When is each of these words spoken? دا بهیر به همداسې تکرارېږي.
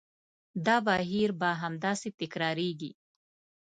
دا 0.65 0.75
بهیر 0.87 1.29
به 1.39 1.49
همداسې 1.63 2.09
تکرارېږي. 2.19 2.91